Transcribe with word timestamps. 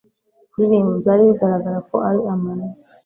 kuririmba 0.51 0.93
byari 1.01 1.21
bigaragara 1.29 1.79
ko 1.89 1.95
ari 2.09 2.19
amayeri 2.33 2.79